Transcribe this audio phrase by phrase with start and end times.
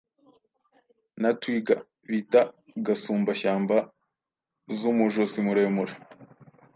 [1.21, 1.75] na Twiga
[2.09, 2.41] bita
[2.85, 3.75] Gasumbashyamba
[4.77, 5.93] z’umujosi muremure.